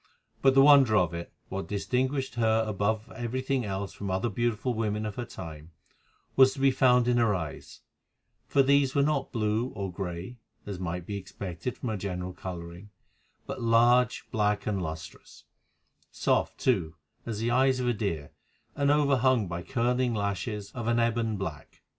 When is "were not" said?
8.95-9.31